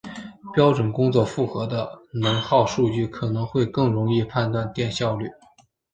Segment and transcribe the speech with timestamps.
[0.53, 5.29] 标准工作负荷的能耗数据可能会更容易判断电效率。